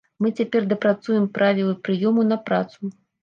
Мы 0.25 0.29
цяпер 0.39 0.63
дапрацуем 0.71 1.27
правілы 1.37 1.75
прыёму 1.87 2.25
на 2.33 2.37
працу. 2.51 2.81